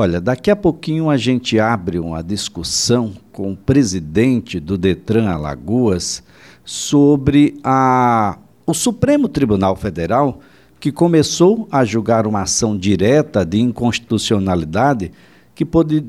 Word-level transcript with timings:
Olha, 0.00 0.20
daqui 0.20 0.48
a 0.48 0.54
pouquinho 0.54 1.10
a 1.10 1.16
gente 1.16 1.58
abre 1.58 1.98
uma 1.98 2.22
discussão 2.22 3.14
com 3.32 3.50
o 3.50 3.56
presidente 3.56 4.60
do 4.60 4.78
Detran 4.78 5.28
Alagoas 5.28 6.22
sobre 6.64 7.58
a, 7.64 8.38
o 8.64 8.72
Supremo 8.72 9.26
Tribunal 9.26 9.74
Federal, 9.74 10.38
que 10.78 10.92
começou 10.92 11.66
a 11.68 11.84
julgar 11.84 12.28
uma 12.28 12.42
ação 12.42 12.78
direta 12.78 13.44
de 13.44 13.58
inconstitucionalidade 13.58 15.10
que 15.52 15.64
pode, 15.64 16.04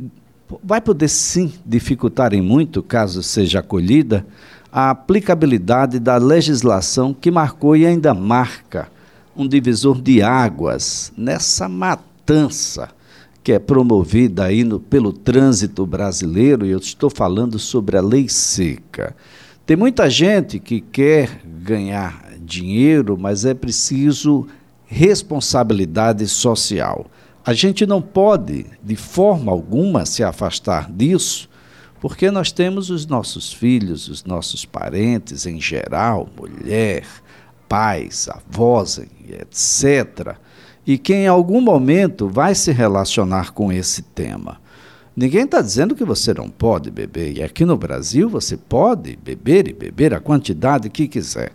vai 0.64 0.82
poder 0.82 1.08
sim 1.08 1.52
dificultar 1.66 2.32
em 2.32 2.44
muito, 2.44 2.84
caso 2.84 3.24
seja 3.24 3.58
acolhida, 3.58 4.24
a 4.72 4.92
aplicabilidade 4.92 5.98
da 5.98 6.16
legislação 6.18 7.12
que 7.12 7.32
marcou 7.32 7.76
e 7.76 7.88
ainda 7.88 8.14
marca 8.14 8.88
um 9.36 9.48
divisor 9.48 10.00
de 10.00 10.22
águas 10.22 11.12
nessa 11.18 11.68
matança 11.68 12.99
que 13.44 13.54
é 13.54 13.60
promovida 13.60 14.46
aí 14.46 14.64
no, 14.64 14.80
pelo 14.80 15.14
trânsito 15.14 15.86
brasileiro, 15.86 16.66
e 16.66 16.72
eu 16.72 16.80
estou 16.80 17.10
falando 17.10 17.58
sobre 17.58 17.98
a 17.98 18.02
lei 18.02 18.28
seca. 18.28 19.16
Tem 19.66 19.78
muita 19.78 20.10
gente 20.10 20.60
que 20.60 20.82
quer 20.82 21.42
ganhar 21.46 22.26
dinheiro, 22.42 23.18
mas 23.18 23.46
é 23.46 23.54
preciso 23.54 24.48
responsabilidade 24.86 26.28
social. 26.28 27.06
A 27.46 27.54
gente 27.54 27.86
não 27.86 28.02
pode, 28.02 28.66
de 28.84 28.96
forma 28.96 29.52
alguma, 29.52 30.06
se 30.06 30.24
afastar 30.24 30.92
disso, 30.92 31.48
porque 32.02 32.32
nós 32.32 32.52
temos 32.52 32.90
os 32.90 33.06
nossos 33.06 33.54
filhos, 33.54 34.08
os 34.08 34.24
nossos 34.24 34.66
parentes 34.66 35.46
em 35.46 35.60
geral, 35.60 36.28
mulher, 36.38 37.06
pais, 37.68 38.28
avós, 38.30 39.00
etc 39.28 40.38
e 40.90 40.98
que 40.98 41.14
em 41.14 41.28
algum 41.28 41.62
momento 41.62 42.28
vai 42.28 42.56
se 42.56 42.72
relacionar 42.72 43.52
com 43.52 43.72
esse 43.72 44.02
tema. 44.02 44.60
Ninguém 45.16 45.44
está 45.44 45.62
dizendo 45.62 45.94
que 45.94 46.04
você 46.04 46.34
não 46.34 46.50
pode 46.50 46.90
beber, 46.90 47.38
e 47.38 47.44
aqui 47.44 47.64
no 47.64 47.78
Brasil 47.78 48.28
você 48.28 48.58
pode 48.58 49.16
beber 49.16 49.68
e 49.68 49.74
beber 49.74 50.16
a 50.16 50.20
quantidade 50.20 50.90
que 50.90 51.08
quiser. 51.08 51.52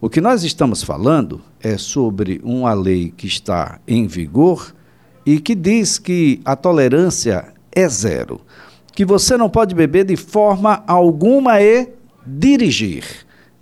O 0.00 0.08
que 0.08 0.20
nós 0.20 0.44
estamos 0.44 0.84
falando 0.84 1.40
é 1.60 1.76
sobre 1.76 2.40
uma 2.44 2.72
lei 2.74 3.12
que 3.16 3.26
está 3.26 3.80
em 3.88 4.06
vigor 4.06 4.72
e 5.26 5.40
que 5.40 5.56
diz 5.56 5.98
que 5.98 6.40
a 6.44 6.54
tolerância 6.54 7.52
é 7.72 7.88
zero, 7.88 8.40
que 8.94 9.04
você 9.04 9.36
não 9.36 9.50
pode 9.50 9.74
beber 9.74 10.04
de 10.04 10.16
forma 10.16 10.84
alguma 10.86 11.60
e 11.60 11.88
dirigir. 12.24 13.02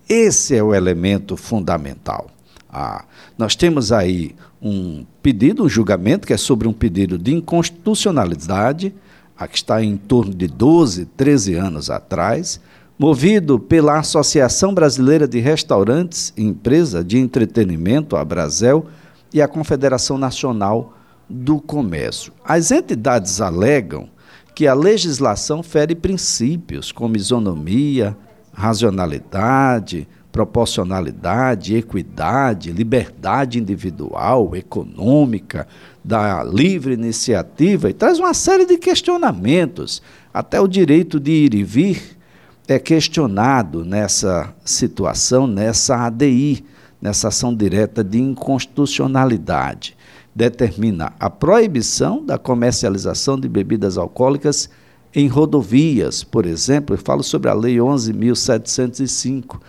Esse 0.06 0.54
é 0.54 0.62
o 0.62 0.74
elemento 0.74 1.34
fundamental. 1.34 2.26
Ah, 2.68 3.06
nós 3.38 3.56
temos 3.56 3.90
aí 3.90 4.34
um 4.60 5.06
pedido, 5.24 5.64
um 5.64 5.68
julgamento, 5.70 6.26
que 6.26 6.34
é 6.34 6.36
sobre 6.36 6.68
um 6.68 6.72
pedido 6.74 7.16
de 7.16 7.32
inconstitucionalidade, 7.32 8.94
a 9.34 9.48
que 9.48 9.56
está 9.56 9.82
em 9.82 9.96
torno 9.96 10.34
de 10.34 10.46
12, 10.46 11.06
13 11.16 11.54
anos 11.54 11.88
atrás, 11.88 12.60
movido 12.98 13.58
pela 13.58 13.98
Associação 13.98 14.74
Brasileira 14.74 15.26
de 15.26 15.40
Restaurantes 15.40 16.30
e 16.36 16.44
Empresa 16.44 17.02
de 17.02 17.16
Entretenimento, 17.16 18.16
a 18.16 18.24
Brasel, 18.24 18.84
e 19.32 19.40
a 19.40 19.48
Confederação 19.48 20.18
Nacional 20.18 20.94
do 21.28 21.58
Comércio. 21.58 22.30
As 22.44 22.70
entidades 22.70 23.40
alegam 23.40 24.10
que 24.54 24.66
a 24.66 24.74
legislação 24.74 25.62
fere 25.62 25.94
princípios 25.94 26.92
como 26.92 27.16
isonomia, 27.16 28.14
racionalidade, 28.52 30.06
proporcionalidade, 30.34 31.76
equidade, 31.76 32.72
liberdade 32.72 33.56
individual, 33.56 34.56
econômica, 34.56 35.64
da 36.02 36.42
livre 36.42 36.92
iniciativa, 36.92 37.88
e 37.88 37.92
traz 37.92 38.18
uma 38.18 38.34
série 38.34 38.66
de 38.66 38.76
questionamentos. 38.76 40.02
Até 40.34 40.60
o 40.60 40.66
direito 40.66 41.20
de 41.20 41.30
ir 41.30 41.54
e 41.54 41.62
vir 41.62 42.18
é 42.66 42.80
questionado 42.80 43.84
nessa 43.84 44.52
situação, 44.64 45.46
nessa 45.46 46.04
ADI, 46.04 46.64
nessa 47.00 47.28
ação 47.28 47.54
direta 47.54 48.02
de 48.02 48.20
inconstitucionalidade. 48.20 49.96
Determina 50.34 51.12
a 51.20 51.30
proibição 51.30 52.26
da 52.26 52.36
comercialização 52.36 53.38
de 53.38 53.48
bebidas 53.48 53.96
alcoólicas 53.96 54.68
em 55.14 55.28
rodovias, 55.28 56.24
por 56.24 56.44
exemplo, 56.44 56.96
eu 56.96 56.98
falo 56.98 57.22
sobre 57.22 57.48
a 57.48 57.54
Lei 57.54 57.76
11.705 57.76 59.60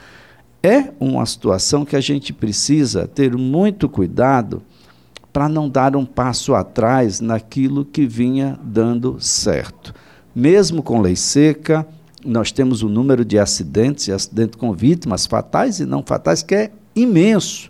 é 0.66 0.92
uma 1.00 1.24
situação 1.28 1.86
que 1.86 1.96
a 1.96 2.02
gente 2.02 2.34
precisa 2.34 3.08
ter 3.08 3.38
muito 3.38 3.88
cuidado 3.88 4.64
para 5.32 5.48
não 5.48 5.70
dar 5.70 5.96
um 5.96 6.06
passo 6.06 6.56
atrás 6.56 7.22
naquilo 7.22 7.86
que 7.86 8.08
vinha 8.08 8.58
dando 8.64 9.18
certo. 9.20 9.94
Mesmo 10.34 10.82
com 10.82 11.02
lei 11.02 11.16
seca, 11.16 11.88
nós 12.26 12.52
temos 12.52 12.82
um 12.82 12.90
número 12.90 13.24
de 13.24 13.38
acidentes 13.38 14.10
acidentes 14.10 14.60
com 14.60 14.74
vítimas 14.74 15.28
fatais 15.28 15.80
e 15.80 15.86
não 15.86 16.02
fatais 16.02 16.42
que 16.42 16.56
é 16.56 16.72
imenso. 16.96 17.70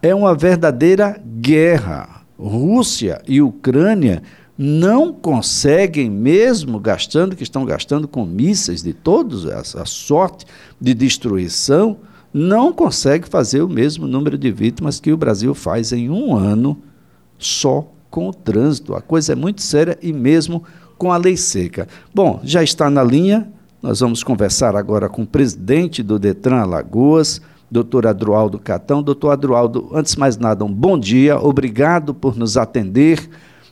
É 0.00 0.14
uma 0.14 0.32
verdadeira 0.32 1.20
guerra. 1.40 2.22
Rússia 2.38 3.20
e 3.26 3.42
Ucrânia 3.42 4.22
não 4.56 5.12
conseguem, 5.12 6.08
mesmo 6.08 6.78
gastando, 6.78 7.34
que 7.34 7.42
estão 7.42 7.64
gastando 7.64 8.06
com 8.06 8.24
mísseis 8.24 8.80
de 8.80 8.92
toda 8.92 9.52
essa 9.54 9.84
sorte 9.84 10.46
de 10.80 10.94
destruição, 10.94 11.98
não 12.32 12.72
consegue 12.72 13.28
fazer 13.28 13.62
o 13.62 13.68
mesmo 13.68 14.06
número 14.06 14.36
de 14.36 14.50
vítimas 14.50 15.00
que 15.00 15.12
o 15.12 15.16
Brasil 15.16 15.54
faz 15.54 15.92
em 15.92 16.10
um 16.10 16.36
ano 16.36 16.78
só 17.38 17.90
com 18.10 18.28
o 18.28 18.34
trânsito. 18.34 18.94
A 18.94 19.00
coisa 19.00 19.32
é 19.32 19.36
muito 19.36 19.62
séria 19.62 19.98
e 20.02 20.12
mesmo 20.12 20.62
com 20.96 21.12
a 21.12 21.16
lei 21.16 21.36
seca. 21.36 21.88
Bom, 22.14 22.40
já 22.42 22.62
está 22.62 22.90
na 22.90 23.02
linha. 23.02 23.50
Nós 23.80 24.00
vamos 24.00 24.22
conversar 24.24 24.74
agora 24.74 25.08
com 25.08 25.22
o 25.22 25.26
presidente 25.26 26.02
do 26.02 26.18
Detran 26.18 26.56
Alagoas, 26.56 27.40
doutor 27.70 28.06
Adroaldo 28.06 28.58
Catão. 28.58 29.02
Doutor 29.02 29.30
Adroaldo, 29.30 29.88
antes 29.92 30.14
de 30.14 30.18
mais 30.18 30.36
nada, 30.36 30.64
um 30.64 30.72
bom 30.72 30.98
dia, 30.98 31.38
obrigado 31.38 32.12
por 32.12 32.36
nos 32.36 32.56
atender. 32.56 33.28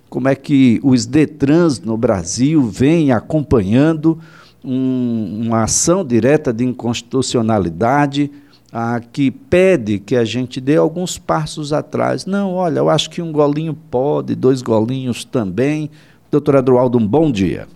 Como 0.09 0.28
é 0.28 0.37
que 0.37 0.81
os 0.84 1.05
Detrans 1.05 1.81
no 1.81 1.97
Brasil 1.97 2.62
vêm 2.62 3.11
acompanhando 3.11 4.19
um, 4.65 5.43
uma 5.47 5.65
ação 5.65 6.05
direta 6.05 6.53
de 6.53 6.65
inconstitucionalidade 6.65 8.31
ah, 8.72 9.00
que 9.00 9.31
pede 9.31 9.99
que 9.99 10.16
a 10.16 10.25
gente 10.25 10.60
dê 10.60 10.77
alguns 10.77 11.19
passos 11.19 11.72
atrás. 11.72 12.27
Não, 12.27 12.54
olha, 12.54 12.78
eu 12.78 12.91
acho 12.91 13.10
que 13.10 13.22
um 13.22 13.32
golinho 13.32 13.75
pode, 13.75 14.34
dois 14.34 14.62
golinhos 14.62 15.25
também. 15.25 15.91
Doutor 16.31 16.56
Adroaldo, 16.56 16.99
um 16.99 17.06
bom 17.06 17.31
dia. 17.31 17.66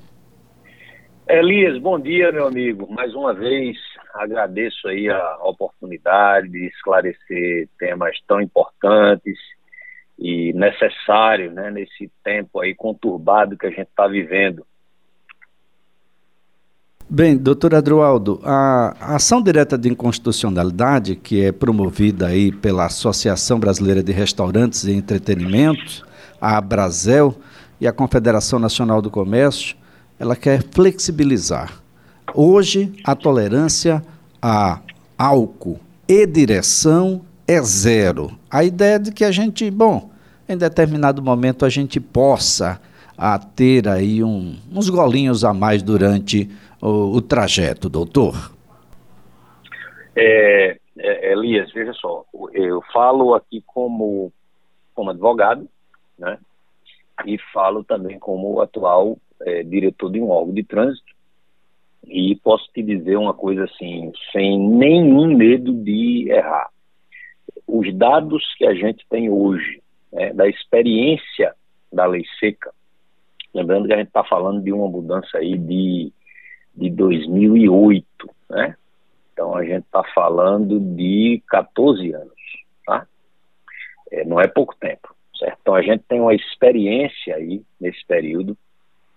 Elias, 1.29 1.79
bom 1.79 1.99
dia, 1.99 2.33
meu 2.33 2.47
amigo. 2.47 2.93
Mais 2.93 3.15
uma 3.15 3.33
vez, 3.33 3.77
agradeço 4.15 4.89
aí 4.89 5.09
a 5.09 5.39
oportunidade 5.45 6.49
de 6.49 6.67
esclarecer 6.67 7.69
temas 7.79 8.17
tão 8.27 8.41
importantes 8.41 9.39
e 10.19 10.53
necessários, 10.53 11.53
né, 11.55 11.71
nesse 11.71 12.11
tempo 12.25 12.61
aí 12.61 12.75
conturbado 12.75 13.57
que 13.57 13.67
a 13.67 13.71
gente 13.71 13.89
está 13.89 14.07
vivendo. 14.07 14.67
Bem, 17.13 17.37
doutor 17.37 17.75
Adroaldo, 17.75 18.41
a 18.45 19.17
ação 19.17 19.43
direta 19.43 19.77
de 19.77 19.89
inconstitucionalidade, 19.89 21.17
que 21.17 21.45
é 21.45 21.51
promovida 21.51 22.29
aí 22.29 22.53
pela 22.53 22.87
Associação 22.87 23.59
Brasileira 23.59 24.01
de 24.01 24.13
Restaurantes 24.13 24.85
e 24.85 24.93
Entretenimento, 24.93 26.07
a 26.41 26.57
Abrazel 26.57 27.35
e 27.81 27.89
a 27.89 27.93
Confederação 27.93 28.61
Nacional 28.61 29.03
do 29.03 29.11
Comércio, 29.11 29.75
ela 30.21 30.37
quer 30.37 30.63
flexibilizar. 30.71 31.83
Hoje, 32.33 32.93
a 33.03 33.17
tolerância 33.17 34.01
a 34.41 34.79
álcool 35.19 35.81
e 36.07 36.25
direção 36.25 37.23
é 37.45 37.61
zero. 37.61 38.31
A 38.49 38.63
ideia 38.63 39.01
de 39.01 39.11
que 39.11 39.25
a 39.25 39.33
gente, 39.33 39.69
bom, 39.69 40.13
em 40.49 40.57
determinado 40.57 41.21
momento 41.21 41.65
a 41.65 41.69
gente 41.69 41.99
possa 41.99 42.81
a 43.19 43.37
ter 43.37 43.87
aí 43.89 44.25
um, 44.25 44.57
uns 44.73 44.89
golinhos 44.89 45.45
a 45.45 45.53
mais 45.53 45.83
durante 45.83 46.49
o, 46.81 47.17
o 47.17 47.23
trajeto, 47.23 47.89
doutor? 47.89 48.53
É, 50.17 50.79
é, 50.99 51.33
Elias, 51.33 51.73
veja 51.73 51.93
só, 51.95 52.25
eu 52.53 52.83
falo 52.93 53.35
aqui 53.35 53.63
como, 53.67 54.33
como 54.95 55.11
advogado, 55.11 55.69
né? 56.19 56.39
E 57.27 57.39
falo 57.53 57.85
também 57.85 58.19
como 58.19 58.61
atual 58.61 59.19
é, 59.43 59.63
diretor 59.63 60.11
de 60.11 60.21
um 60.21 60.31
órgão 60.31 60.55
de 60.55 60.65
trânsito. 60.65 61.11
E 62.07 62.35
posso 62.37 62.65
te 62.73 62.83
dizer 62.83 63.17
uma 63.17 63.35
coisa 63.35 63.65
assim, 63.65 64.11
sem 64.33 64.59
nenhum 64.59 65.37
medo 65.37 65.73
de 65.73 66.31
errar. 66.31 66.71
Os 67.67 67.95
dados 67.95 68.43
que 68.57 68.67
a 68.67 68.75
gente 68.75 69.07
tem 69.09 69.29
hoje, 69.29 69.83
né, 70.11 70.33
da 70.33 70.49
experiência 70.49 71.55
da 71.93 72.07
lei 72.07 72.25
seca, 72.39 72.73
lembrando 73.55 73.87
que 73.87 73.93
a 73.93 73.99
gente 73.99 74.09
está 74.09 74.25
falando 74.25 74.63
de 74.63 74.73
uma 74.73 74.89
mudança 74.89 75.39
aí 75.39 75.59
de 75.59 76.13
de 76.75 76.91
2008, 76.91 78.07
né? 78.49 78.77
Então 79.33 79.55
a 79.55 79.65
gente 79.65 79.85
está 79.85 80.05
falando 80.15 80.79
de 80.79 81.43
14 81.49 82.13
anos, 82.13 82.35
tá? 82.85 83.07
É, 84.11 84.25
não 84.25 84.41
é 84.41 84.47
pouco 84.47 84.75
tempo, 84.77 85.15
certo? 85.39 85.59
Então 85.61 85.75
a 85.75 85.83
gente 85.83 86.05
tem 86.09 86.21
uma 86.21 86.35
experiência 86.35 87.37
aí 87.37 87.63
nesse 87.81 88.05
período 88.07 88.57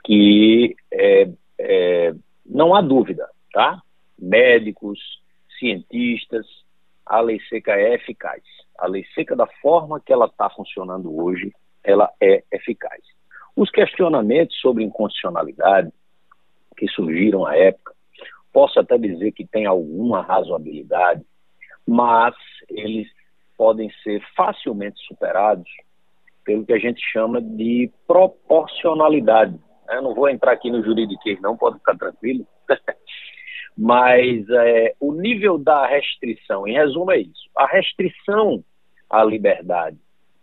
que 0.04 0.76
é, 0.92 1.30
é, 1.60 2.14
não 2.46 2.76
há 2.76 2.82
dúvida, 2.82 3.28
tá? 3.52 3.82
Médicos, 4.18 5.00
cientistas, 5.60 6.46
a 7.06 7.20
lei 7.20 7.40
seca 7.50 7.74
é 7.74 7.96
eficaz. 7.96 8.42
A 8.78 8.88
lei 8.88 9.06
seca, 9.14 9.36
da 9.36 9.48
forma 9.62 10.00
que 10.00 10.12
ela 10.12 10.26
está 10.26 10.50
funcionando 10.50 11.16
hoje, 11.16 11.52
ela 11.84 12.10
é 12.22 12.44
eficaz. 12.52 13.02
Os 13.56 13.70
questionamentos 13.70 14.58
sobre 14.60 14.84
inconstitucionalidade 14.84 15.92
que 16.74 16.88
surgiram 16.88 17.46
à 17.46 17.56
época, 17.56 17.94
posso 18.52 18.80
até 18.80 18.98
dizer 18.98 19.32
que 19.32 19.46
tem 19.46 19.66
alguma 19.66 20.22
razoabilidade, 20.22 21.24
mas 21.88 22.36
eles 22.70 23.08
podem 23.58 23.92
ser 24.04 24.24
facilmente 24.36 25.00
superados 25.06 25.70
pelo 26.44 26.66
que 26.66 26.74
a 26.74 26.80
gente 26.80 27.02
chama 27.12 27.42
de 27.42 27.90
proporcionalidade. 28.06 29.58
Eu 29.90 30.02
não 30.02 30.14
vou 30.14 30.30
entrar 30.30 30.52
aqui 30.52 30.70
no 30.70 30.84
juridiquês, 30.84 31.40
não, 31.42 31.58
pode 31.58 31.78
ficar 31.78 31.98
tranquilo. 31.98 32.46
Mas 33.78 34.48
é, 34.50 34.94
o 35.00 35.14
nível 35.14 35.58
da 35.58 35.88
restrição, 35.88 36.68
em 36.68 36.74
resumo, 36.74 37.12
é 37.12 37.20
isso. 37.20 37.50
A 37.58 37.66
restrição 37.66 38.64
à 39.10 39.24
liberdade 39.24 39.98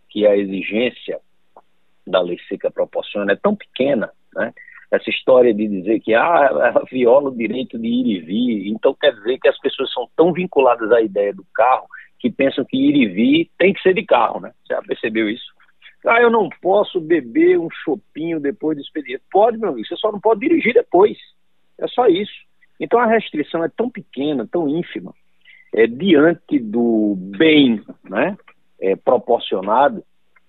que 0.09 0.27
a 0.27 0.35
exigência 0.35 1.19
da 2.05 2.21
lei 2.21 2.37
seca 2.49 2.69
proporciona 2.69 3.31
é 3.31 3.35
tão 3.35 3.55
pequena, 3.55 4.11
né? 4.35 4.53
Essa 4.91 5.09
história 5.09 5.53
de 5.53 5.67
dizer 5.67 5.99
que 6.01 6.13
ah, 6.13 6.47
ela 6.49 6.83
viola 6.91 7.29
o 7.29 7.35
direito 7.35 7.79
de 7.79 7.87
ir 7.87 8.17
e 8.17 8.19
vir, 8.19 8.67
então 8.67 8.93
quer 8.93 9.13
dizer 9.13 9.39
que 9.39 9.47
as 9.47 9.57
pessoas 9.59 9.91
são 9.93 10.07
tão 10.15 10.33
vinculadas 10.33 10.91
à 10.91 11.01
ideia 11.01 11.33
do 11.33 11.45
carro 11.53 11.87
que 12.19 12.29
pensam 12.29 12.65
que 12.65 12.77
ir 12.77 12.95
e 12.95 13.07
vir 13.07 13.49
tem 13.57 13.73
que 13.73 13.81
ser 13.81 13.93
de 13.93 14.05
carro, 14.05 14.41
né? 14.41 14.51
Você 14.63 14.73
já 14.73 14.81
percebeu 14.81 15.29
isso? 15.29 15.51
Ah, 16.05 16.21
eu 16.21 16.29
não 16.29 16.49
posso 16.61 16.99
beber 16.99 17.59
um 17.59 17.69
chopinho 17.83 18.39
depois 18.39 18.77
do 18.77 18.81
expediente. 18.81 19.23
Pode, 19.31 19.57
meu 19.57 19.69
amigo, 19.69 19.87
você 19.87 19.95
só 19.95 20.11
não 20.11 20.19
pode 20.19 20.41
dirigir 20.41 20.73
depois. 20.73 21.17
É 21.79 21.87
só 21.87 22.07
isso. 22.07 22.33
Então 22.79 22.99
a 22.99 23.05
restrição 23.05 23.63
é 23.63 23.69
tão 23.69 23.89
pequena, 23.89 24.47
tão 24.51 24.67
ínfima, 24.67 25.13
é, 25.73 25.85
diante 25.85 26.59
do 26.59 27.15
bem 27.15 27.81
né, 28.03 28.35
é, 28.79 28.95
proporcionado, 28.95 30.03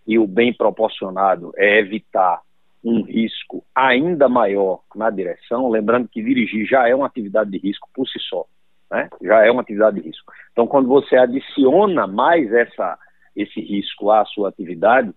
e 0.06 0.18
o 0.18 0.26
bem 0.26 0.52
proporcionado 0.52 1.52
é 1.56 1.78
evitar 1.78 2.40
um 2.84 3.02
risco 3.02 3.64
ainda 3.74 4.28
maior 4.28 4.80
na 4.94 5.08
direção, 5.10 5.70
lembrando 5.70 6.08
que 6.08 6.22
dirigir 6.22 6.66
já 6.66 6.88
é 6.88 6.94
uma 6.94 7.06
atividade 7.06 7.50
de 7.50 7.58
risco 7.58 7.88
por 7.94 8.06
si 8.08 8.18
só, 8.18 8.44
né? 8.90 9.08
já 9.22 9.46
é 9.46 9.50
uma 9.50 9.62
atividade 9.62 10.00
de 10.00 10.06
risco. 10.06 10.32
Então, 10.52 10.66
quando 10.66 10.88
você 10.88 11.16
adiciona 11.16 12.06
mais 12.06 12.52
essa, 12.52 12.98
esse 13.36 13.60
risco 13.60 14.10
à 14.10 14.24
sua 14.24 14.48
atividade, 14.48 15.12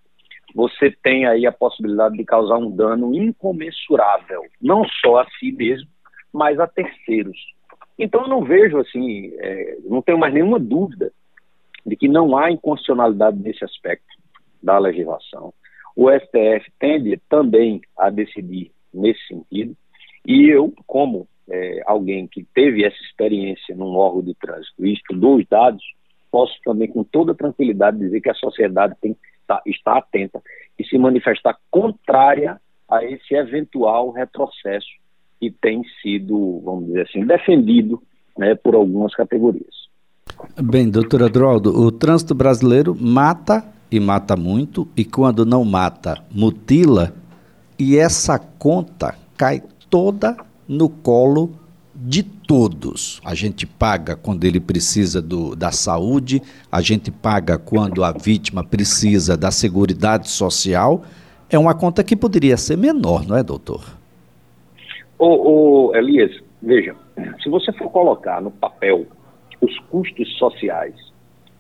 você 0.54 0.92
tem 1.04 1.26
aí 1.26 1.46
a 1.46 1.52
possibilidade 1.52 2.16
de 2.16 2.24
causar 2.24 2.58
um 2.58 2.70
dano 2.70 3.14
incomensurável, 3.14 4.44
não 4.62 4.86
só 5.02 5.20
a 5.20 5.28
si 5.40 5.52
mesmo, 5.52 5.90
mas 6.32 6.60
a 6.60 6.68
terceiros. 6.68 7.38
Então 7.98 8.22
eu 8.24 8.28
não 8.28 8.44
vejo 8.44 8.78
assim, 8.78 9.34
é, 9.40 9.78
não 9.86 10.02
tenho 10.02 10.18
mais 10.18 10.34
nenhuma 10.34 10.60
dúvida 10.60 11.12
de 11.86 11.96
que 11.96 12.08
não 12.08 12.38
há 12.38 12.52
inconstitucionalidade 12.52 13.38
nesse 13.38 13.64
aspecto 13.64 14.06
da 14.62 14.78
legislação. 14.78 15.54
O 15.96 16.10
STF 16.12 16.72
tende 16.80 17.20
também 17.30 17.82
a 17.98 18.10
decidir 18.10 18.72
nesse 18.94 19.20
sentido, 19.28 19.76
e 20.26 20.50
eu, 20.50 20.74
como 20.86 21.28
é, 21.50 21.82
alguém 21.86 22.28
que 22.28 22.44
teve 22.54 22.84
essa 22.84 22.98
experiência 23.04 23.76
num 23.76 23.96
órgão 23.96 24.24
de 24.24 24.34
trânsito 24.36 24.86
e 24.86 24.94
estudou 24.94 25.38
os 25.38 25.46
dados, 25.48 25.84
posso 26.32 26.54
também 26.64 26.88
com 26.88 27.04
toda 27.04 27.36
tranquilidade 27.36 28.00
dizer 28.00 28.22
que 28.22 28.30
a 28.30 28.34
sociedade 28.34 28.96
tem 29.00 29.16
estar, 29.42 29.62
estar 29.66 29.98
atenta 29.98 30.42
e 30.78 30.84
se 30.84 30.98
manifestar 30.98 31.58
contrária 31.70 32.60
a 32.90 33.04
esse 33.04 33.34
eventual 33.34 34.12
retrocesso 34.12 34.88
que 35.40 35.52
tem 35.52 35.84
sido, 36.02 36.62
vamos 36.64 36.88
dizer 36.88 37.08
assim, 37.08 37.26
defendido 37.26 38.02
né, 38.38 38.56
por 38.56 38.76
algumas 38.76 39.14
categorias. 39.16 39.86
Bem, 40.62 40.90
doutor 40.90 41.24
Adroaldo, 41.24 41.70
o 41.70 41.92
trânsito 41.92 42.36
brasileiro 42.36 42.96
mata 42.96 43.64
e 43.92 44.00
mata 44.00 44.36
muito, 44.36 44.88
e 44.96 45.06
quando 45.06 45.46
não 45.46 45.64
mata, 45.64 46.24
mutila, 46.32 47.14
e 47.78 47.98
essa 47.98 48.40
conta 48.40 49.16
cai 49.38 49.62
toda 49.90 50.38
no 50.68 50.90
colo 50.90 51.52
de 51.94 52.24
todos. 52.24 53.22
A 53.24 53.34
gente 53.34 53.66
paga 53.66 54.16
quando 54.16 54.44
ele 54.44 54.60
precisa 54.60 55.22
do, 55.22 55.56
da 55.56 55.72
saúde, 55.72 56.42
a 56.72 56.82
gente 56.82 57.10
paga 57.12 57.58
quando 57.58 58.04
a 58.04 58.12
vítima 58.12 58.64
precisa 58.64 59.38
da 59.38 59.52
seguridade 59.52 60.30
social. 60.30 61.04
É 61.50 61.58
uma 61.58 61.74
conta 61.74 62.04
que 62.04 62.16
poderia 62.16 62.58
ser 62.58 62.78
menor, 62.78 63.26
não 63.26 63.38
é, 63.38 63.44
doutor? 63.44 63.84
Ô, 65.18 65.90
ô 65.90 65.96
Elias, 65.96 66.32
veja, 66.62 66.96
se 67.42 67.50
você 67.50 67.72
for 67.74 67.90
colocar 67.90 68.42
no 68.42 68.52
papel 68.52 69.06
os 69.62 69.80
custos 69.90 70.38
sociais 70.38 70.96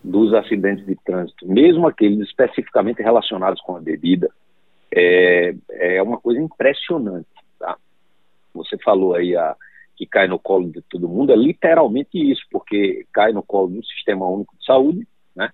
dos 0.05 0.33
acidentes 0.33 0.85
de 0.85 0.95
trânsito, 0.95 1.47
mesmo 1.47 1.87
aqueles 1.87 2.19
especificamente 2.27 3.01
relacionados 3.01 3.59
com 3.61 3.75
a 3.75 3.81
bebida, 3.81 4.29
é, 4.93 5.55
é 5.71 6.01
uma 6.01 6.19
coisa 6.19 6.39
impressionante, 6.39 7.27
tá? 7.59 7.75
Você 8.53 8.77
falou 8.77 9.15
aí 9.15 9.35
a 9.35 9.55
que 9.95 10.05
cai 10.05 10.27
no 10.27 10.37
colo 10.37 10.69
de 10.69 10.81
todo 10.81 11.07
mundo 11.07 11.31
é 11.31 11.35
literalmente 11.35 12.17
isso, 12.17 12.43
porque 12.51 13.05
cai 13.13 13.31
no 13.31 13.41
colo 13.41 13.67
do 13.69 13.85
Sistema 13.85 14.27
Único 14.27 14.55
de 14.57 14.65
Saúde, 14.65 15.07
né, 15.33 15.49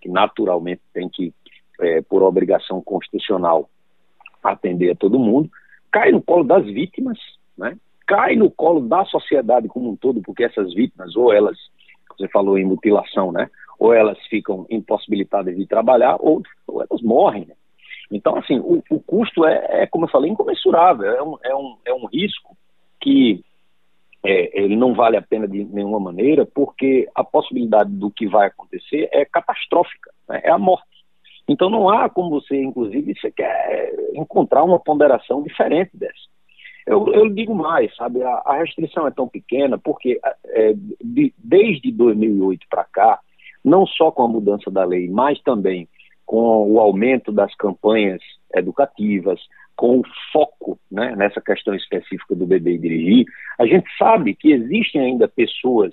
que 0.00 0.08
naturalmente 0.08 0.82
tem 0.92 1.08
que, 1.08 1.32
é, 1.80 2.02
por 2.02 2.22
obrigação 2.22 2.82
constitucional, 2.82 3.70
atender 4.42 4.90
a 4.90 4.94
todo 4.94 5.18
mundo, 5.18 5.50
cai 5.90 6.12
no 6.12 6.22
colo 6.22 6.44
das 6.44 6.64
vítimas, 6.66 7.18
né, 7.56 7.76
cai 8.06 8.36
no 8.36 8.50
colo 8.50 8.80
da 8.80 9.04
sociedade 9.06 9.66
como 9.66 9.90
um 9.90 9.96
todo, 9.96 10.20
porque 10.20 10.44
essas 10.44 10.74
vítimas, 10.74 11.16
ou 11.16 11.32
elas, 11.32 11.56
você 12.10 12.28
falou 12.28 12.58
em 12.58 12.64
mutilação, 12.66 13.32
né, 13.32 13.48
ou 13.78 13.92
elas 13.92 14.18
ficam 14.26 14.66
impossibilitadas 14.70 15.56
de 15.56 15.66
trabalhar, 15.66 16.16
ou, 16.20 16.42
ou 16.66 16.82
elas 16.82 17.02
morrem. 17.02 17.46
Né? 17.46 17.54
Então, 18.10 18.36
assim, 18.36 18.58
o, 18.58 18.82
o 18.90 19.00
custo 19.00 19.44
é, 19.44 19.82
é, 19.82 19.86
como 19.86 20.04
eu 20.04 20.10
falei, 20.10 20.30
incomensurável, 20.30 21.10
é 21.10 21.22
um, 21.22 21.38
é 21.42 21.54
um, 21.54 21.76
é 21.86 21.94
um 21.94 22.06
risco 22.06 22.56
que 23.00 23.44
é, 24.24 24.62
ele 24.62 24.76
não 24.76 24.94
vale 24.94 25.16
a 25.16 25.22
pena 25.22 25.46
de 25.46 25.64
nenhuma 25.64 26.00
maneira, 26.00 26.46
porque 26.46 27.08
a 27.14 27.22
possibilidade 27.22 27.90
do 27.90 28.10
que 28.10 28.26
vai 28.26 28.48
acontecer 28.48 29.08
é 29.12 29.24
catastrófica, 29.24 30.10
né? 30.28 30.40
é 30.44 30.50
a 30.50 30.58
morte. 30.58 30.86
Então 31.48 31.70
não 31.70 31.88
há 31.88 32.08
como 32.08 32.40
você, 32.40 32.60
inclusive, 32.60 33.14
você 33.14 33.30
quer 33.30 33.94
encontrar 34.14 34.64
uma 34.64 34.80
ponderação 34.80 35.42
diferente 35.42 35.90
dessa. 35.94 36.26
Eu, 36.86 37.12
eu 37.12 37.28
digo 37.28 37.54
mais, 37.54 37.94
sabe, 37.96 38.22
a, 38.22 38.42
a, 38.44 38.58
restrição 38.58 39.06
é 39.06 39.10
tão 39.10 39.28
pequena 39.28 39.76
porque 39.76 40.20
é, 40.46 40.72
de, 41.02 41.34
desde 41.36 41.90
2008 41.90 42.66
para 42.70 42.84
cá, 42.84 43.20
não 43.66 43.84
só 43.84 44.12
com 44.12 44.22
a 44.22 44.28
mudança 44.28 44.70
da 44.70 44.84
lei, 44.84 45.08
mas 45.08 45.42
também 45.42 45.88
com 46.24 46.70
o 46.70 46.78
aumento 46.78 47.32
das 47.32 47.52
campanhas 47.56 48.22
educativas, 48.54 49.40
com 49.74 49.98
o 49.98 50.02
foco 50.32 50.78
né, 50.90 51.16
nessa 51.16 51.40
questão 51.40 51.74
específica 51.74 52.34
do 52.34 52.46
beber 52.46 52.74
e 52.74 52.78
dirigir, 52.78 53.26
a 53.58 53.66
gente 53.66 53.86
sabe 53.98 54.36
que 54.36 54.52
existem 54.52 55.00
ainda 55.00 55.26
pessoas 55.28 55.92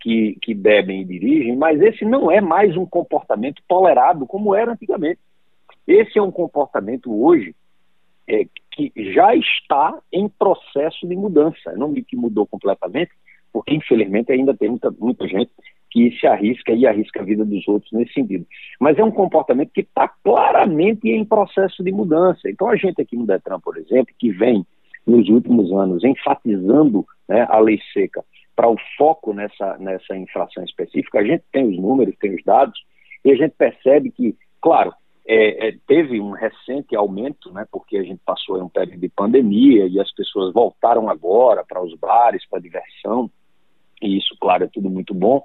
que, 0.00 0.38
que 0.40 0.54
bebem 0.54 1.02
e 1.02 1.04
dirigem, 1.04 1.56
mas 1.56 1.80
esse 1.82 2.04
não 2.04 2.30
é 2.30 2.40
mais 2.40 2.76
um 2.76 2.86
comportamento 2.86 3.60
tolerado 3.66 4.24
como 4.24 4.54
era 4.54 4.72
antigamente. 4.72 5.18
Esse 5.86 6.18
é 6.18 6.22
um 6.22 6.30
comportamento 6.30 7.12
hoje 7.12 7.54
é, 8.28 8.46
que 8.70 8.92
já 9.12 9.34
está 9.34 9.98
em 10.12 10.28
processo 10.28 11.06
de 11.06 11.16
mudança. 11.16 11.72
não 11.72 11.92
digo 11.92 12.06
que 12.06 12.16
mudou 12.16 12.46
completamente, 12.46 13.10
porque 13.52 13.74
infelizmente 13.74 14.30
ainda 14.30 14.56
tem 14.56 14.68
muita, 14.68 14.90
muita 14.92 15.26
gente 15.26 15.50
que 15.90 16.10
se 16.18 16.26
arrisca 16.26 16.72
e 16.72 16.86
arrisca 16.86 17.20
a 17.20 17.24
vida 17.24 17.44
dos 17.44 17.66
outros 17.66 17.90
nesse 17.92 18.12
sentido. 18.12 18.46
Mas 18.80 18.98
é 18.98 19.04
um 19.04 19.10
comportamento 19.10 19.70
que 19.72 19.80
está 19.80 20.08
claramente 20.22 21.08
em 21.08 21.24
processo 21.24 21.82
de 21.82 21.92
mudança. 21.92 22.48
Então 22.48 22.68
a 22.68 22.76
gente 22.76 23.00
aqui 23.00 23.16
no 23.16 23.26
Detran, 23.26 23.60
por 23.60 23.76
exemplo, 23.76 24.14
que 24.18 24.30
vem 24.30 24.64
nos 25.06 25.28
últimos 25.28 25.72
anos 25.72 26.04
enfatizando 26.04 27.04
né, 27.28 27.46
a 27.48 27.58
lei 27.58 27.78
seca 27.92 28.22
para 28.54 28.68
o 28.68 28.76
foco 28.96 29.32
nessa, 29.32 29.78
nessa 29.78 30.16
infração 30.16 30.64
específica, 30.64 31.20
a 31.20 31.24
gente 31.24 31.44
tem 31.52 31.64
os 31.64 31.78
números, 31.78 32.16
tem 32.18 32.34
os 32.34 32.42
dados, 32.42 32.76
e 33.24 33.30
a 33.30 33.36
gente 33.36 33.54
percebe 33.56 34.10
que, 34.10 34.36
claro, 34.60 34.92
é, 35.28 35.68
é, 35.68 35.74
teve 35.86 36.20
um 36.20 36.32
recente 36.32 36.96
aumento, 36.96 37.52
né, 37.52 37.64
porque 37.70 37.96
a 37.96 38.02
gente 38.02 38.20
passou 38.26 38.58
em 38.58 38.62
um 38.62 38.68
período 38.68 38.98
de 38.98 39.08
pandemia 39.10 39.86
e 39.86 40.00
as 40.00 40.12
pessoas 40.12 40.52
voltaram 40.52 41.08
agora 41.08 41.64
para 41.64 41.80
os 41.80 41.94
bares, 42.00 42.48
para 42.48 42.58
a 42.58 42.62
diversão, 42.62 43.30
e 44.02 44.18
isso, 44.18 44.36
claro, 44.40 44.64
é 44.64 44.68
tudo 44.68 44.88
muito 44.90 45.14
bom. 45.14 45.42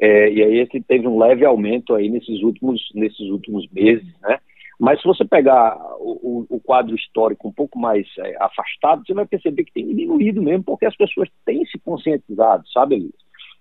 É, 0.00 0.30
e 0.30 0.42
aí 0.42 0.58
esse 0.58 0.80
teve 0.80 1.06
um 1.06 1.18
leve 1.18 1.44
aumento 1.44 1.94
aí 1.94 2.08
nesses 2.08 2.42
últimos, 2.42 2.80
nesses 2.94 3.28
últimos 3.30 3.68
meses, 3.70 4.06
né? 4.20 4.38
Mas 4.80 5.00
se 5.00 5.06
você 5.06 5.24
pegar 5.24 5.78
o, 6.00 6.44
o 6.48 6.60
quadro 6.60 6.96
histórico 6.96 7.46
um 7.46 7.52
pouco 7.52 7.78
mais 7.78 8.06
é, 8.18 8.36
afastado, 8.40 9.04
você 9.06 9.14
vai 9.14 9.24
perceber 9.24 9.64
que 9.64 9.72
tem 9.72 9.86
diminuído 9.86 10.42
mesmo, 10.42 10.64
porque 10.64 10.86
as 10.86 10.96
pessoas 10.96 11.28
têm 11.44 11.64
se 11.66 11.78
conscientizado, 11.78 12.66
sabe, 12.68 12.96
Elias? 12.96 13.12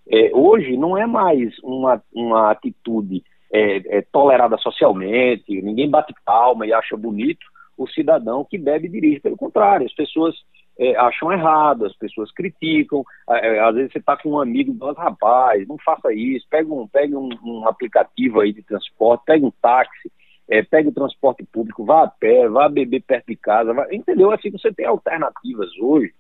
É, 0.10 0.32
hoje 0.34 0.76
não 0.78 0.98
é 0.98 1.06
mais 1.06 1.54
uma, 1.64 2.02
uma 2.12 2.50
atitude 2.50 3.24
é, 3.54 3.98
é, 4.00 4.02
tolerada 4.12 4.58
socialmente, 4.58 5.62
ninguém 5.62 5.90
bate 5.90 6.14
palma 6.26 6.66
e 6.66 6.74
acha 6.74 6.98
bonito 6.98 7.46
o 7.78 7.88
cidadão 7.88 8.46
que 8.50 8.58
bebe 8.58 8.88
e 8.88 8.92
dirige. 8.92 9.20
Pelo 9.20 9.38
contrário, 9.38 9.86
as 9.86 9.94
pessoas 9.94 10.36
é, 10.82 10.96
acham 10.98 11.32
errado, 11.32 11.86
as 11.86 11.96
pessoas 11.96 12.32
criticam. 12.32 13.06
É, 13.30 13.60
às 13.60 13.76
vezes 13.76 13.92
você 13.92 14.00
está 14.00 14.18
com 14.18 14.32
um 14.32 14.42
amigo, 14.42 14.76
mas 14.80 14.98
rapaz, 14.98 15.68
não 15.68 15.78
faça 15.78 16.12
isso, 16.12 16.48
pega 16.50 16.74
um, 16.74 16.88
pega 16.88 17.20
um, 17.20 17.30
um 17.44 17.68
aplicativo 17.68 18.40
aí 18.40 18.52
de 18.52 18.64
transporte, 18.64 19.24
pega 19.24 19.46
um 19.46 19.52
táxi, 19.62 20.12
é, 20.50 20.64
pega 20.64 20.90
o 20.90 20.94
transporte 20.94 21.44
público, 21.44 21.86
vá 21.86 22.06
a 22.06 22.08
pé, 22.08 22.50
vá 22.50 22.68
beber 22.68 23.04
perto 23.04 23.28
de 23.28 23.36
casa, 23.36 23.74
vá, 23.74 23.86
entendeu? 23.92 24.32
Assim 24.32 24.50
você 24.50 24.74
tem 24.74 24.88
alternativas 24.88 25.70
hoje. 25.80 26.12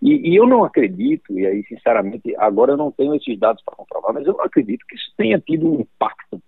E, 0.00 0.30
e, 0.30 0.36
eu 0.36 0.46
não 0.46 0.64
acredito, 0.64 1.38
e 1.38 1.46
aí, 1.46 1.62
sinceramente, 1.64 2.34
agora 2.36 2.72
eu 2.72 2.76
não 2.76 2.90
tenho 2.90 3.14
esses 3.14 3.38
dados 3.38 3.62
para 3.64 3.76
comprovar, 3.76 4.14
mas 4.14 4.26
eu 4.26 4.32
não 4.32 4.44
acredito 4.44 4.84
que 4.86 4.94
isso 4.94 5.12
tenha 5.16 5.38
tido 5.38 5.70
um 5.70 5.80
impacto 5.80 6.40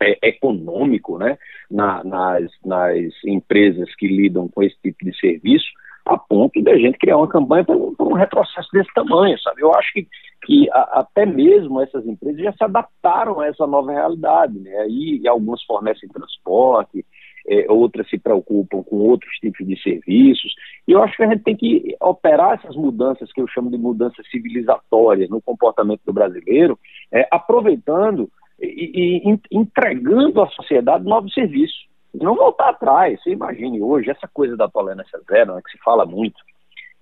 é, 0.00 0.28
econômico 0.28 1.18
né, 1.18 1.38
na, 1.70 2.02
nas, 2.04 2.50
nas 2.64 3.12
empresas 3.24 3.94
que 3.94 4.06
lidam 4.06 4.48
com 4.48 4.62
esse 4.62 4.76
tipo 4.82 5.04
de 5.04 5.14
serviço, 5.18 5.66
a 6.08 6.18
ponto 6.18 6.60
de 6.60 6.70
a 6.70 6.76
gente 6.76 6.98
criar 6.98 7.18
uma 7.18 7.28
campanha 7.28 7.64
para 7.64 7.76
um, 7.76 8.14
retrocesso 8.14 8.68
desse 8.72 8.92
tamanho, 8.94 9.38
sabe? 9.40 9.62
Eu 9.62 9.74
acho 9.74 9.92
que, 9.92 10.06
que 10.44 10.68
a, 10.70 11.00
até 11.00 11.26
mesmo 11.26 11.80
essas 11.80 12.06
empresas 12.06 12.42
já 12.42 12.52
se 12.52 12.64
adaptaram 12.64 13.40
a 13.40 13.46
essa 13.46 13.66
nova 13.66 13.92
realidade, 13.92 14.58
né? 14.58 14.74
Aí 14.78 15.22
algumas 15.28 15.62
fornecem 15.64 16.08
transporte, 16.08 17.04
é, 17.46 17.70
outras 17.70 18.08
se 18.08 18.18
preocupam 18.18 18.82
com 18.82 18.96
outros 18.96 19.32
tipos 19.36 19.66
de 19.66 19.80
serviços, 19.82 20.52
e 20.86 20.92
eu 20.92 21.02
acho 21.02 21.16
que 21.16 21.22
a 21.22 21.28
gente 21.28 21.42
tem 21.42 21.56
que 21.56 21.96
operar 22.00 22.54
essas 22.54 22.76
mudanças 22.76 23.32
que 23.32 23.40
eu 23.40 23.48
chamo 23.48 23.70
de 23.70 23.78
mudanças 23.78 24.28
civilizatórias 24.30 25.28
no 25.28 25.40
comportamento 25.40 26.00
do 26.06 26.12
brasileiro, 26.12 26.78
é, 27.12 27.26
aproveitando 27.30 28.30
e, 28.60 29.22
e 29.24 29.38
entregando 29.52 30.42
à 30.42 30.48
sociedade 30.48 31.04
novos 31.04 31.32
serviços 31.32 31.87
não 32.14 32.34
voltar 32.34 32.70
atrás. 32.70 33.20
Você 33.22 33.30
imagine 33.30 33.82
hoje, 33.82 34.10
essa 34.10 34.28
coisa 34.28 34.56
da 34.56 34.68
tolerância 34.68 35.20
zero, 35.30 35.54
né, 35.54 35.62
que 35.64 35.72
se 35.72 35.78
fala 35.78 36.06
muito, 36.06 36.38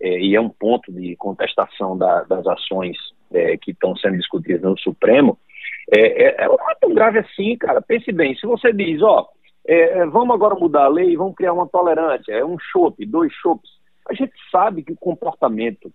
é, 0.01 0.19
e 0.21 0.35
é 0.35 0.41
um 0.41 0.49
ponto 0.49 0.93
de 0.93 1.17
contestação 1.17 1.97
da, 1.97 2.23
das 2.25 2.47
ações 2.47 2.97
é, 3.33 3.57
que 3.57 3.71
estão 3.71 3.97
sendo 3.97 4.17
discutidas 4.17 4.63
no 4.63 4.79
Supremo, 4.79 5.39
é, 5.91 6.43
é, 6.43 6.49
não 6.49 6.71
é 6.71 6.75
tão 6.81 6.93
grave 6.93 7.19
assim, 7.19 7.57
cara. 7.57 7.81
Pense 7.81 8.11
bem, 8.13 8.35
se 8.37 8.47
você 8.47 8.73
diz, 8.73 9.01
ó, 9.03 9.29
é, 9.67 9.99
é, 9.99 10.07
vamos 10.07 10.35
agora 10.35 10.55
mudar 10.55 10.85
a 10.85 10.89
lei, 10.89 11.17
vamos 11.17 11.35
criar 11.35 11.53
uma 11.53 11.67
tolerância, 11.67 12.33
é 12.33 12.45
um 12.45 12.59
chope, 12.59 13.07
dois 13.07 13.33
chopes, 13.33 13.71
a 14.09 14.15
gente 14.15 14.33
sabe 14.51 14.83
que 14.83 14.93
o 14.93 14.97
comportamento 14.97 15.91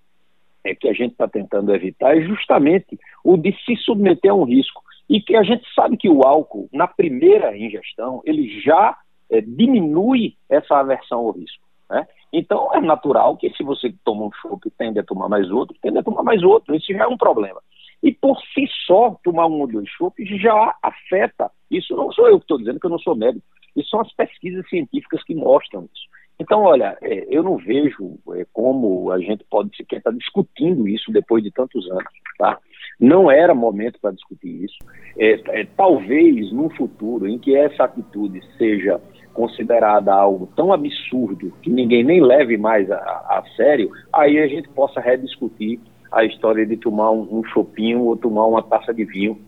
é, 0.63 0.75
que 0.75 0.87
a 0.87 0.93
gente 0.93 1.13
está 1.13 1.27
tentando 1.27 1.73
evitar 1.73 2.17
é 2.17 2.21
justamente 2.21 2.99
o 3.23 3.37
de 3.37 3.55
se 3.65 3.75
submeter 3.77 4.31
a 4.31 4.35
um 4.35 4.43
risco. 4.43 4.81
E 5.11 5.21
que 5.21 5.35
a 5.35 5.43
gente 5.43 5.65
sabe 5.75 5.97
que 5.97 6.07
o 6.07 6.23
álcool, 6.23 6.69
na 6.71 6.87
primeira 6.87 7.57
ingestão, 7.57 8.21
ele 8.23 8.61
já 8.61 8.97
é, 9.29 9.41
diminui 9.41 10.37
essa 10.49 10.77
aversão 10.77 11.19
ao 11.19 11.31
risco. 11.31 11.61
Né? 11.89 12.07
Então 12.31 12.73
é 12.73 12.79
natural 12.79 13.35
que 13.35 13.49
se 13.49 13.61
você 13.61 13.93
toma 14.05 14.23
um 14.23 14.31
chope 14.31 14.71
tende 14.77 14.99
a 14.99 15.03
tomar 15.03 15.27
mais 15.27 15.51
outro, 15.51 15.75
tende 15.81 15.97
a 15.97 16.03
tomar 16.03 16.23
mais 16.23 16.41
outro. 16.41 16.73
Isso 16.73 16.93
já 16.93 17.03
é 17.03 17.07
um 17.07 17.17
problema. 17.17 17.61
E 18.01 18.13
por 18.13 18.39
si 18.53 18.65
só, 18.87 19.19
tomar 19.21 19.47
um 19.47 19.59
ou 19.59 19.67
dois 19.67 19.89
chopes 19.89 20.29
já 20.41 20.73
afeta. 20.81 21.51
Isso 21.69 21.93
não 21.93 22.09
sou 22.13 22.29
eu 22.29 22.39
que 22.39 22.45
estou 22.45 22.57
dizendo 22.57 22.79
que 22.79 22.85
eu 22.85 22.91
não 22.91 22.99
sou 22.99 23.13
médico. 23.13 23.45
Isso 23.75 23.89
são 23.89 23.99
as 23.99 24.13
pesquisas 24.13 24.65
científicas 24.69 25.21
que 25.25 25.35
mostram 25.35 25.89
isso. 25.93 26.05
Então, 26.39 26.63
olha, 26.63 26.97
é, 27.01 27.27
eu 27.29 27.43
não 27.43 27.57
vejo 27.57 28.17
é, 28.33 28.45
como 28.53 29.11
a 29.11 29.19
gente 29.19 29.43
pode 29.49 29.75
sequer 29.75 29.97
estar 29.97 30.11
discutindo 30.11 30.87
isso 30.87 31.11
depois 31.11 31.43
de 31.43 31.51
tantos 31.51 31.85
anos, 31.91 32.13
tá? 32.37 32.57
Não 33.01 33.31
era 33.31 33.55
momento 33.55 33.99
para 33.99 34.11
discutir 34.11 34.65
isso. 34.65 34.77
É, 35.17 35.61
é, 35.61 35.67
talvez 35.75 36.51
num 36.51 36.69
futuro 36.69 37.27
em 37.27 37.39
que 37.39 37.55
essa 37.55 37.85
atitude 37.85 38.41
seja 38.59 39.01
considerada 39.33 40.13
algo 40.13 40.47
tão 40.55 40.71
absurdo 40.71 41.51
que 41.63 41.69
ninguém 41.69 42.03
nem 42.03 42.21
leve 42.21 42.57
mais 42.57 42.91
a, 42.91 42.97
a 42.97 43.43
sério, 43.55 43.89
aí 44.13 44.37
a 44.37 44.47
gente 44.47 44.69
possa 44.69 44.99
rediscutir 44.99 45.79
a 46.11 46.23
história 46.25 46.65
de 46.65 46.77
tomar 46.77 47.09
um, 47.11 47.39
um 47.39 47.43
chopinho 47.45 48.01
ou 48.01 48.15
tomar 48.15 48.45
uma 48.45 48.61
taça 48.61 48.93
de 48.93 49.03
vinho 49.05 49.39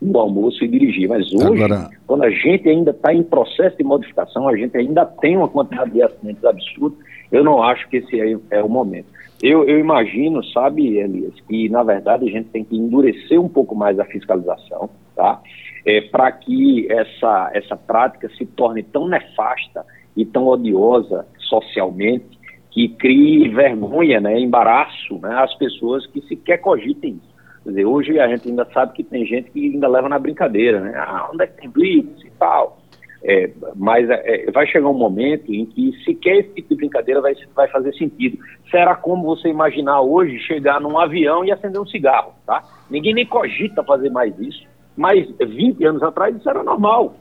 no 0.00 0.18
almoço 0.18 0.64
e 0.64 0.68
dirigir. 0.68 1.08
Mas 1.08 1.32
hoje, 1.32 1.62
Agora... 1.62 1.90
quando 2.06 2.24
a 2.24 2.30
gente 2.30 2.68
ainda 2.68 2.90
está 2.90 3.12
em 3.12 3.22
processo 3.22 3.76
de 3.76 3.84
modificação, 3.84 4.48
a 4.48 4.56
gente 4.56 4.76
ainda 4.76 5.04
tem 5.04 5.36
uma 5.36 5.48
quantidade 5.48 5.90
de 5.90 6.02
acidentes 6.02 6.44
absurdos, 6.44 6.98
eu 7.30 7.44
não 7.44 7.62
acho 7.62 7.88
que 7.88 7.98
esse 7.98 8.20
é, 8.20 8.36
é 8.50 8.62
o 8.62 8.68
momento. 8.68 9.06
Eu, 9.42 9.64
eu, 9.64 9.78
imagino, 9.78 10.42
sabe, 10.44 10.98
Elias, 10.98 11.34
que 11.46 11.68
na 11.68 11.82
verdade 11.82 12.28
a 12.28 12.30
gente 12.30 12.48
tem 12.48 12.64
que 12.64 12.76
endurecer 12.76 13.40
um 13.40 13.48
pouco 13.48 13.74
mais 13.74 13.98
a 14.00 14.04
fiscalização, 14.04 14.90
tá? 15.14 15.40
É, 15.86 16.00
para 16.00 16.30
que 16.32 16.90
essa, 16.90 17.50
essa 17.54 17.76
prática 17.76 18.28
se 18.30 18.44
torne 18.44 18.82
tão 18.82 19.06
nefasta 19.06 19.84
e 20.16 20.24
tão 20.24 20.46
odiosa 20.48 21.24
socialmente 21.38 22.38
que 22.70 22.88
crie 22.88 23.48
vergonha, 23.48 24.20
né, 24.20 24.38
embaraço 24.38 25.18
né, 25.18 25.34
às 25.36 25.54
pessoas 25.54 26.06
que 26.06 26.20
sequer 26.22 26.58
cogitem 26.58 27.12
isso. 27.12 27.38
Quer 27.62 27.70
dizer, 27.70 27.84
hoje 27.84 28.18
a 28.18 28.28
gente 28.28 28.48
ainda 28.48 28.66
sabe 28.72 28.92
que 28.94 29.04
tem 29.04 29.24
gente 29.26 29.50
que 29.50 29.72
ainda 29.72 29.88
leva 29.88 30.08
na 30.08 30.18
brincadeira, 30.18 30.80
né? 30.80 30.94
Ah, 30.96 31.28
onde 31.32 31.44
é 31.44 31.46
que 31.46 31.60
tem 31.60 31.70
blitz 31.70 32.24
e 32.24 32.30
tal? 32.38 32.77
É, 33.22 33.50
mas 33.74 34.08
é, 34.08 34.48
é 34.48 34.50
vai 34.50 34.66
chegar 34.66 34.88
um 34.88 34.94
momento 34.94 35.52
em 35.52 35.66
que 35.66 35.92
sequer 36.04 36.38
esse 36.38 36.50
tipo 36.50 36.68
de 36.68 36.76
brincadeira 36.76 37.20
vai, 37.20 37.34
vai 37.54 37.68
fazer 37.68 37.92
sentido. 37.94 38.38
Será 38.70 38.94
como 38.94 39.24
você 39.24 39.48
imaginar 39.48 40.00
hoje 40.02 40.38
chegar 40.40 40.80
num 40.80 40.98
avião 40.98 41.44
e 41.44 41.50
acender 41.50 41.80
um 41.80 41.86
cigarro, 41.86 42.32
tá? 42.46 42.62
Ninguém 42.88 43.14
nem 43.14 43.26
cogita 43.26 43.82
fazer 43.82 44.10
mais 44.10 44.38
isso, 44.38 44.64
mas 44.96 45.28
20 45.38 45.84
anos 45.84 46.02
atrás 46.02 46.36
isso 46.36 46.48
era 46.48 46.62
normal. 46.62 47.14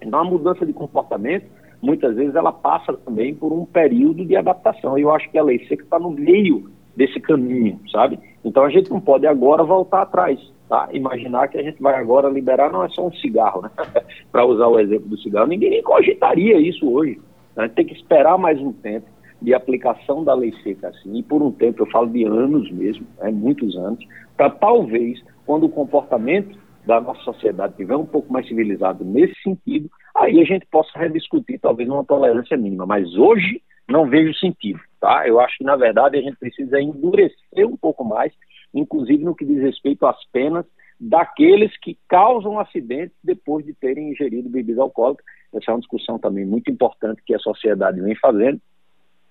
Então 0.00 0.20
a 0.20 0.24
mudança 0.24 0.64
de 0.64 0.72
comportamento, 0.72 1.46
muitas 1.82 2.14
vezes 2.14 2.34
ela 2.34 2.52
passa 2.52 2.92
também 2.92 3.34
por 3.34 3.52
um 3.52 3.64
período 3.64 4.24
de 4.24 4.36
adaptação. 4.36 4.98
E 4.98 5.02
eu 5.02 5.12
acho 5.12 5.28
que 5.30 5.38
a 5.38 5.42
lei 5.42 5.64
seca 5.66 5.82
está 5.82 5.98
no 5.98 6.10
meio 6.10 6.70
desse 6.96 7.18
caminho, 7.20 7.80
sabe? 7.90 8.18
Então 8.44 8.62
a 8.62 8.70
gente 8.70 8.90
não 8.90 9.00
pode 9.00 9.26
agora 9.26 9.64
voltar 9.64 10.02
atrás, 10.02 10.38
tá? 10.68 10.88
Imaginar 10.92 11.48
que 11.48 11.58
a 11.58 11.62
gente 11.62 11.80
vai 11.82 11.94
agora 11.94 12.28
liberar 12.28 12.70
não 12.70 12.84
é 12.84 12.88
só 12.88 13.06
um 13.06 13.12
cigarro, 13.14 13.62
né? 13.62 13.70
Para 14.32 14.44
usar 14.44 14.66
o 14.66 14.78
exemplo 14.78 15.08
do 15.08 15.18
cigarro, 15.18 15.46
ninguém 15.46 15.70
nem 15.70 15.82
cogitaria 15.82 16.58
isso 16.58 16.90
hoje. 16.90 17.20
Gente 17.58 17.74
tem 17.74 17.86
que 17.86 17.94
esperar 17.94 18.36
mais 18.36 18.60
um 18.60 18.72
tempo 18.72 19.06
de 19.40 19.52
aplicação 19.52 20.24
da 20.24 20.34
lei 20.34 20.52
seca 20.62 20.88
assim, 20.88 21.18
e 21.18 21.22
por 21.22 21.42
um 21.42 21.52
tempo, 21.52 21.82
eu 21.82 21.90
falo 21.90 22.08
de 22.08 22.24
anos 22.24 22.70
mesmo, 22.70 23.06
né, 23.18 23.30
muitos 23.30 23.76
anos, 23.76 24.04
para 24.36 24.48
talvez, 24.50 25.22
quando 25.44 25.64
o 25.64 25.68
comportamento 25.68 26.58
da 26.86 27.00
nossa 27.00 27.20
sociedade 27.22 27.72
estiver 27.72 27.96
um 27.96 28.06
pouco 28.06 28.32
mais 28.32 28.46
civilizado 28.46 29.04
nesse 29.04 29.34
sentido, 29.42 29.90
aí 30.16 30.40
a 30.40 30.44
gente 30.44 30.66
possa 30.66 30.98
rediscutir 30.98 31.58
talvez 31.60 31.88
uma 31.88 32.04
tolerância 32.04 32.56
mínima. 32.56 32.86
Mas 32.86 33.14
hoje 33.16 33.62
não 33.88 34.08
vejo 34.08 34.34
sentido. 34.38 34.80
Tá? 35.00 35.26
Eu 35.26 35.40
acho 35.40 35.58
que, 35.58 35.64
na 35.64 35.76
verdade, 35.76 36.18
a 36.18 36.22
gente 36.22 36.36
precisa 36.36 36.80
endurecer 36.80 37.66
um 37.66 37.76
pouco 37.76 38.04
mais, 38.04 38.32
inclusive 38.74 39.22
no 39.22 39.34
que 39.34 39.44
diz 39.44 39.60
respeito 39.62 40.04
às 40.04 40.16
penas 40.32 40.66
daqueles 41.00 41.76
que 41.78 41.98
causam 42.08 42.58
acidentes 42.58 43.16
depois 43.22 43.64
de 43.64 43.72
terem 43.74 44.10
ingerido 44.10 44.48
bebida 44.48 44.82
alcoólica. 44.82 45.22
Essa 45.52 45.70
é 45.70 45.74
uma 45.74 45.80
discussão 45.80 46.18
também 46.18 46.44
muito 46.44 46.70
importante 46.70 47.22
que 47.24 47.34
a 47.34 47.38
sociedade 47.38 48.00
vem 48.00 48.16
fazendo, 48.16 48.60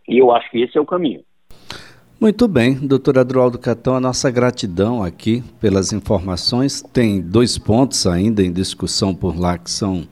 e 0.07 0.17
eu 0.17 0.31
acho 0.31 0.50
que 0.51 0.62
esse 0.62 0.77
é 0.77 0.81
o 0.81 0.85
caminho. 0.85 1.23
Muito 2.19 2.47
bem, 2.47 2.75
doutor 2.75 3.17
Adroaldo 3.17 3.59
Catão, 3.59 3.95
a 3.95 4.00
nossa 4.00 4.31
gratidão 4.31 5.03
aqui 5.03 5.43
pelas 5.59 5.91
informações. 5.91 6.81
Tem 6.81 7.21
dois 7.21 7.57
pontos 7.57 8.07
ainda 8.07 8.41
em 8.41 8.51
discussão 8.51 9.13
por 9.13 9.38
lá 9.38 9.57
que 9.57 9.69
são 9.69 10.07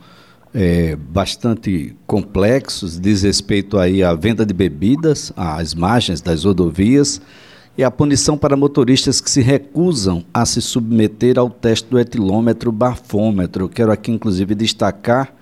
é, 0.54 0.96
bastante 0.98 1.96
complexos, 2.06 3.00
diz 3.00 3.24
respeito 3.24 3.78
aí 3.78 4.04
à 4.04 4.14
venda 4.14 4.46
de 4.46 4.54
bebidas 4.54 5.32
às 5.38 5.74
margens 5.74 6.20
das 6.20 6.44
rodovias 6.44 7.22
e 7.82 7.84
a 7.84 7.90
punição 7.90 8.38
para 8.38 8.56
motoristas 8.56 9.20
que 9.20 9.28
se 9.28 9.42
recusam 9.42 10.24
a 10.32 10.46
se 10.46 10.62
submeter 10.62 11.40
ao 11.40 11.50
teste 11.50 11.90
do 11.90 12.00
etilômetro 12.00 12.72
bafômetro. 12.72 13.68
Quero 13.68 13.92
aqui 13.92 14.12
inclusive 14.12 14.54
destacar 14.54 15.34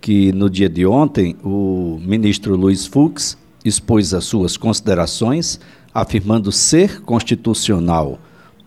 que 0.00 0.32
no 0.32 0.48
dia 0.48 0.66
de 0.66 0.86
ontem 0.86 1.36
o 1.44 2.00
ministro 2.00 2.56
Luiz 2.56 2.86
Fux 2.86 3.36
expôs 3.62 4.14
as 4.14 4.24
suas 4.24 4.56
considerações, 4.56 5.60
afirmando 5.92 6.50
ser 6.50 7.02
constitucional 7.02 8.18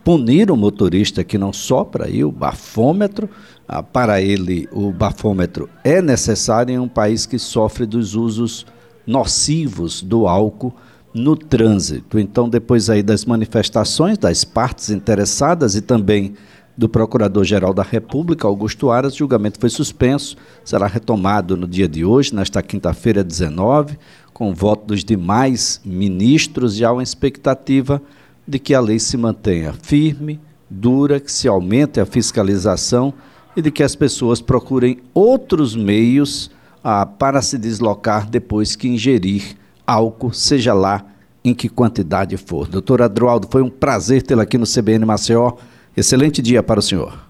punir 0.03 0.51
o 0.51 0.55
motorista 0.55 1.24
que 1.24 1.39
não 1.39 1.51
sopra 1.51 2.05
aí 2.05 2.24
o 2.24 2.31
bafômetro. 2.31 3.27
Ah, 3.67 3.81
para 3.81 4.21
ele, 4.21 4.69
o 4.71 4.91
bafômetro 4.91 5.67
é 5.83 6.03
necessário 6.03 6.71
em 6.71 6.77
um 6.77 6.88
país 6.88 7.25
que 7.25 7.39
sofre 7.39 7.88
dos 7.88 8.13
usos 8.13 8.63
nocivos 9.07 10.03
do 10.03 10.27
álcool 10.27 10.71
no 11.17 11.36
trânsito. 11.36 12.19
Então, 12.19 12.47
depois 12.47 12.89
aí 12.89 13.01
das 13.01 13.25
manifestações 13.25 14.17
das 14.17 14.43
partes 14.43 14.89
interessadas 14.89 15.75
e 15.75 15.81
também 15.81 16.36
do 16.77 16.88
Procurador-Geral 16.88 17.74
da 17.74 17.81
República, 17.81 18.47
Augusto 18.47 18.91
Aras, 18.91 19.15
o 19.15 19.17
julgamento 19.17 19.59
foi 19.59 19.69
suspenso, 19.69 20.38
será 20.63 20.86
retomado 20.86 21.57
no 21.57 21.67
dia 21.67 21.88
de 21.88 22.05
hoje, 22.05 22.36
nesta 22.36 22.62
quinta-feira 22.62 23.24
19, 23.24 23.97
com 24.31 24.53
voto 24.53 24.86
dos 24.86 25.03
demais 25.03 25.81
ministros 25.83 26.79
e 26.79 26.86
há 26.86 26.91
uma 26.91 27.01
expectativa 27.01 28.00
de 28.47 28.59
que 28.59 28.75
a 28.75 28.79
lei 28.79 29.00
se 29.00 29.17
mantenha 29.17 29.74
firme, 29.74 30.39
dura, 30.69 31.19
que 31.19 31.31
se 31.31 31.47
aumente 31.47 32.00
a 32.00 32.05
fiscalização 32.05 33.12
e 33.55 33.62
de 33.62 33.71
que 33.71 33.81
as 33.81 33.95
pessoas 33.95 34.39
procurem 34.39 35.00
outros 35.15 35.75
meios 35.75 36.51
ah, 36.83 37.07
para 37.07 37.41
se 37.41 37.57
deslocar 37.57 38.29
depois 38.29 38.75
que 38.75 38.88
ingerir 38.88 39.57
álcool, 39.88 40.34
seja 40.34 40.74
lá 40.74 41.06
em 41.44 41.53
que 41.53 41.70
quantidade 41.70 42.36
for. 42.36 42.67
Doutor 42.67 43.01
Adroaldo, 43.01 43.48
foi 43.50 43.62
um 43.62 43.70
prazer 43.70 44.22
tê-lo 44.22 44.41
aqui 44.41 44.58
no 44.58 44.65
CBN 44.65 45.06
Maceió. 45.06 45.53
Excelente 45.96 46.41
dia 46.41 46.62
para 46.62 46.79
o 46.79 46.84
senhor. 46.84 47.25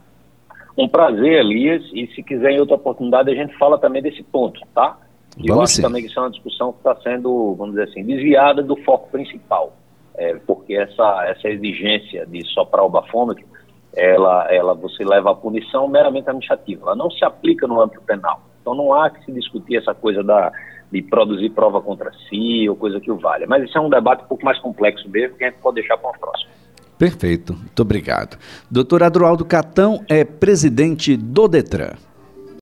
Um 0.77 0.87
prazer, 0.87 1.39
Elias, 1.39 1.83
e 1.93 2.07
se 2.07 2.23
quiser 2.23 2.51
em 2.51 2.59
outra 2.59 2.75
oportunidade 2.75 3.31
a 3.31 3.35
gente 3.35 3.55
fala 3.57 3.77
também 3.77 4.01
desse 4.01 4.23
ponto, 4.23 4.59
tá? 4.73 4.97
Eu 5.43 5.61
acho 5.61 5.75
sim. 5.75 5.81
também 5.81 6.01
que 6.01 6.09
isso 6.09 6.19
é 6.19 6.23
uma 6.23 6.31
discussão 6.31 6.71
que 6.71 6.79
está 6.79 6.95
sendo, 7.01 7.53
vamos 7.55 7.75
dizer 7.75 7.89
assim, 7.89 8.03
desviada 8.03 8.63
do 8.63 8.75
foco 8.77 9.09
principal, 9.11 9.73
é, 10.15 10.35
porque 10.47 10.73
essa, 10.73 11.25
essa 11.27 11.47
exigência 11.47 12.25
de 12.25 12.43
soprar 12.47 12.83
o 12.83 12.89
bafômetro, 12.89 13.45
ela, 13.95 14.51
ela 14.51 14.73
você 14.73 15.03
leva 15.03 15.31
a 15.31 15.35
punição 15.35 15.87
meramente 15.87 16.27
administrativa, 16.27 16.87
ela 16.87 16.95
não 16.95 17.09
se 17.09 17.23
aplica 17.23 17.67
no 17.67 17.81
âmbito 17.81 18.01
penal. 18.01 18.41
Então 18.61 18.75
não 18.75 18.93
há 18.93 19.09
que 19.09 19.23
se 19.25 19.31
discutir 19.31 19.77
essa 19.77 19.93
coisa 19.93 20.23
da, 20.23 20.51
de 20.91 21.01
produzir 21.01 21.49
prova 21.49 21.81
contra 21.81 22.11
si 22.29 22.67
ou 22.69 22.75
coisa 22.75 22.99
que 22.99 23.11
o 23.11 23.17
valha. 23.17 23.45
Mas 23.47 23.63
isso 23.63 23.77
é 23.77 23.81
um 23.81 23.89
debate 23.89 24.23
um 24.23 24.27
pouco 24.27 24.45
mais 24.45 24.59
complexo 24.59 25.09
mesmo, 25.09 25.37
que 25.37 25.43
a 25.43 25.49
gente 25.49 25.59
pode 25.59 25.75
deixar 25.75 25.97
para 25.97 26.09
o 26.09 26.19
próximo. 26.19 26.51
Perfeito, 26.97 27.53
muito 27.53 27.79
obrigado. 27.81 28.37
Doutor 28.71 29.03
Adroaldo 29.03 29.45
Catão 29.45 30.03
é 30.09 30.23
presidente 30.23 31.15
do 31.15 31.47
DETRAN. 31.47 32.06